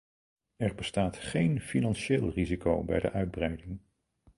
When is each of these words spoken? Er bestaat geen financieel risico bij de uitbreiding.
Er 0.57 0.73
bestaat 0.75 1.17
geen 1.17 1.61
financieel 1.61 2.29
risico 2.31 2.83
bij 2.83 2.99
de 2.99 3.11
uitbreiding. 3.11 3.79